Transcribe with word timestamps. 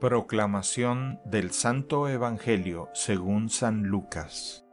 Proclamación 0.00 1.20
del 1.26 1.50
Santo 1.50 2.08
Evangelio 2.08 2.88
según 2.94 3.50
San 3.50 3.82
Lucas 3.82 4.64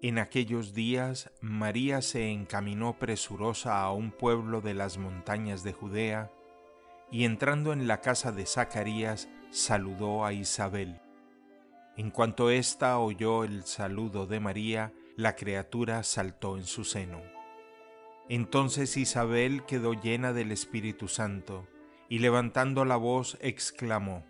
En 0.00 0.20
aquellos 0.20 0.74
días 0.74 1.32
María 1.40 2.02
se 2.02 2.30
encaminó 2.30 3.00
presurosa 3.00 3.82
a 3.82 3.92
un 3.92 4.12
pueblo 4.12 4.60
de 4.60 4.74
las 4.74 4.96
montañas 4.96 5.64
de 5.64 5.72
Judea, 5.72 6.30
y 7.10 7.24
entrando 7.24 7.72
en 7.72 7.88
la 7.88 8.00
casa 8.00 8.30
de 8.30 8.46
Zacarías 8.46 9.28
saludó 9.50 10.24
a 10.24 10.32
Isabel. 10.32 11.00
En 11.96 12.12
cuanto 12.12 12.48
ésta 12.48 13.00
oyó 13.00 13.42
el 13.42 13.64
saludo 13.64 14.26
de 14.26 14.38
María, 14.38 14.92
la 15.16 15.34
criatura 15.34 16.04
saltó 16.04 16.56
en 16.56 16.64
su 16.64 16.84
seno. 16.84 17.31
Entonces 18.28 18.96
Isabel 18.96 19.64
quedó 19.64 19.94
llena 19.94 20.32
del 20.32 20.52
Espíritu 20.52 21.08
Santo, 21.08 21.66
y 22.08 22.18
levantando 22.18 22.84
la 22.84 22.96
voz 22.96 23.38
exclamó, 23.40 24.24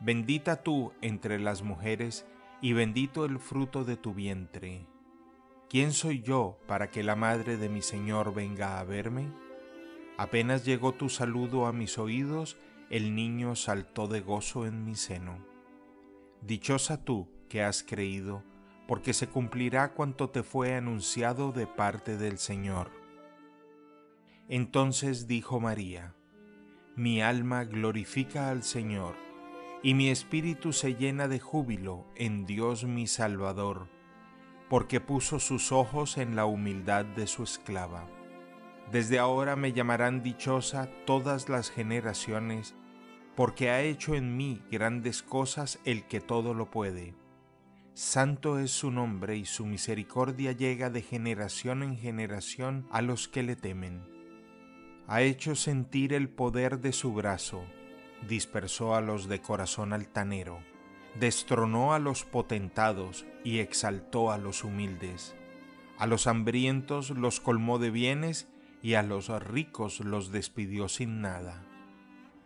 Bendita 0.00 0.62
tú 0.62 0.92
entre 1.00 1.38
las 1.38 1.62
mujeres, 1.62 2.26
y 2.60 2.72
bendito 2.72 3.24
el 3.24 3.38
fruto 3.38 3.84
de 3.84 3.96
tu 3.96 4.14
vientre. 4.14 4.86
¿Quién 5.68 5.92
soy 5.92 6.22
yo 6.22 6.58
para 6.66 6.90
que 6.90 7.02
la 7.02 7.16
madre 7.16 7.56
de 7.56 7.68
mi 7.68 7.82
Señor 7.82 8.34
venga 8.34 8.78
a 8.78 8.84
verme? 8.84 9.32
Apenas 10.16 10.64
llegó 10.64 10.92
tu 10.92 11.08
saludo 11.08 11.66
a 11.66 11.72
mis 11.72 11.98
oídos, 11.98 12.56
el 12.90 13.14
niño 13.14 13.56
saltó 13.56 14.06
de 14.06 14.20
gozo 14.20 14.66
en 14.66 14.84
mi 14.84 14.94
seno. 14.94 15.38
Dichosa 16.40 17.04
tú 17.04 17.28
que 17.48 17.62
has 17.62 17.82
creído, 17.82 18.44
porque 18.86 19.14
se 19.14 19.28
cumplirá 19.28 19.94
cuanto 19.94 20.30
te 20.30 20.42
fue 20.42 20.74
anunciado 20.74 21.52
de 21.52 21.66
parte 21.66 22.16
del 22.16 22.38
Señor. 22.38 23.01
Entonces 24.48 25.28
dijo 25.28 25.60
María, 25.60 26.14
Mi 26.96 27.22
alma 27.22 27.64
glorifica 27.64 28.50
al 28.50 28.64
Señor, 28.64 29.14
y 29.84 29.94
mi 29.94 30.10
espíritu 30.10 30.72
se 30.72 30.94
llena 30.94 31.28
de 31.28 31.38
júbilo 31.38 32.06
en 32.16 32.44
Dios 32.44 32.84
mi 32.84 33.06
Salvador, 33.06 33.88
porque 34.68 35.00
puso 35.00 35.38
sus 35.38 35.70
ojos 35.70 36.18
en 36.18 36.34
la 36.34 36.44
humildad 36.44 37.04
de 37.04 37.28
su 37.28 37.44
esclava. 37.44 38.08
Desde 38.90 39.20
ahora 39.20 39.54
me 39.54 39.72
llamarán 39.72 40.22
dichosa 40.22 40.90
todas 41.06 41.48
las 41.48 41.70
generaciones, 41.70 42.74
porque 43.36 43.70
ha 43.70 43.80
hecho 43.80 44.14
en 44.16 44.36
mí 44.36 44.60
grandes 44.70 45.22
cosas 45.22 45.78
el 45.84 46.04
que 46.06 46.20
todo 46.20 46.52
lo 46.52 46.70
puede. 46.70 47.14
Santo 47.94 48.58
es 48.58 48.72
su 48.72 48.90
nombre 48.90 49.36
y 49.36 49.44
su 49.44 49.66
misericordia 49.66 50.52
llega 50.52 50.90
de 50.90 51.00
generación 51.00 51.82
en 51.82 51.96
generación 51.96 52.88
a 52.90 53.02
los 53.02 53.28
que 53.28 53.42
le 53.42 53.54
temen 53.54 54.12
ha 55.06 55.22
hecho 55.22 55.54
sentir 55.54 56.12
el 56.12 56.28
poder 56.28 56.80
de 56.80 56.92
su 56.92 57.12
brazo, 57.12 57.64
dispersó 58.28 58.94
a 58.94 59.00
los 59.00 59.28
de 59.28 59.40
corazón 59.40 59.92
altanero, 59.92 60.60
destronó 61.18 61.92
a 61.92 61.98
los 61.98 62.24
potentados 62.24 63.26
y 63.44 63.58
exaltó 63.58 64.30
a 64.30 64.38
los 64.38 64.64
humildes. 64.64 65.34
A 65.98 66.06
los 66.06 66.26
hambrientos 66.26 67.10
los 67.10 67.40
colmó 67.40 67.78
de 67.78 67.90
bienes 67.90 68.48
y 68.82 68.94
a 68.94 69.02
los 69.02 69.28
ricos 69.42 70.00
los 70.00 70.32
despidió 70.32 70.88
sin 70.88 71.20
nada. 71.20 71.64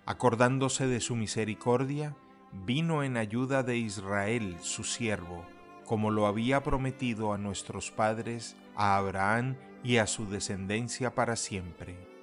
Acordándose 0.05 0.87
de 0.87 1.01
su 1.01 1.17
misericordia, 1.17 2.17
vino 2.53 3.03
en 3.03 3.17
ayuda 3.17 3.63
de 3.63 3.77
Israel, 3.77 4.57
su 4.61 4.85
siervo, 4.85 5.45
como 5.85 6.11
lo 6.11 6.27
había 6.27 6.63
prometido 6.63 7.33
a 7.33 7.39
nuestros 7.39 7.91
padres, 7.91 8.57
a 8.75 8.97
Abraham 8.97 9.57
y 9.83 9.99
a 9.99 10.07
su 10.07 10.27
descendencia 10.29 11.15
para 11.15 11.37
siempre. 11.37 12.16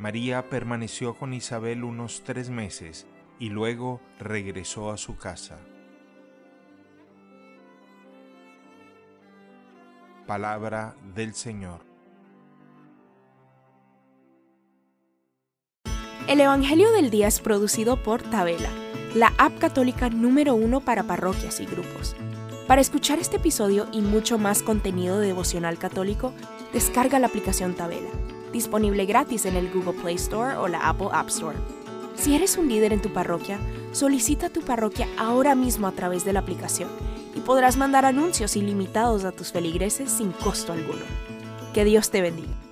María 0.00 0.48
permaneció 0.48 1.12
con 1.14 1.34
Isabel 1.34 1.84
unos 1.84 2.22
tres 2.24 2.48
meses 2.48 3.06
y 3.38 3.50
luego 3.50 4.00
regresó 4.18 4.90
a 4.90 4.96
su 4.96 5.18
casa. 5.18 5.58
Palabra 10.26 10.96
del 11.14 11.34
Señor. 11.34 11.82
El 16.26 16.40
Evangelio 16.40 16.90
del 16.92 17.10
Día 17.10 17.28
es 17.28 17.40
producido 17.40 18.02
por 18.02 18.22
Tabela, 18.22 18.70
la 19.14 19.34
app 19.36 19.58
católica 19.58 20.08
número 20.08 20.54
uno 20.54 20.80
para 20.80 21.02
parroquias 21.02 21.60
y 21.60 21.66
grupos. 21.66 22.16
Para 22.66 22.80
escuchar 22.80 23.18
este 23.18 23.36
episodio 23.36 23.86
y 23.92 24.00
mucho 24.00 24.38
más 24.38 24.62
contenido 24.62 25.18
devocional 25.18 25.78
católico, 25.78 26.32
descarga 26.72 27.18
la 27.18 27.26
aplicación 27.26 27.74
Tabela 27.74 28.08
disponible 28.52 29.06
gratis 29.06 29.46
en 29.46 29.56
el 29.56 29.70
Google 29.70 30.00
Play 30.00 30.16
Store 30.16 30.56
o 30.56 30.68
la 30.68 30.88
Apple 30.88 31.08
App 31.12 31.28
Store. 31.28 31.56
Si 32.16 32.34
eres 32.34 32.58
un 32.58 32.68
líder 32.68 32.92
en 32.92 33.00
tu 33.00 33.12
parroquia, 33.12 33.58
solicita 33.92 34.50
tu 34.50 34.60
parroquia 34.60 35.08
ahora 35.18 35.54
mismo 35.54 35.86
a 35.86 35.92
través 35.92 36.24
de 36.24 36.32
la 36.32 36.40
aplicación 36.40 36.90
y 37.34 37.40
podrás 37.40 37.76
mandar 37.76 38.04
anuncios 38.04 38.56
ilimitados 38.56 39.24
a 39.24 39.32
tus 39.32 39.52
feligreses 39.52 40.10
sin 40.10 40.32
costo 40.32 40.72
alguno. 40.72 41.04
Que 41.72 41.84
Dios 41.84 42.10
te 42.10 42.20
bendiga. 42.20 42.69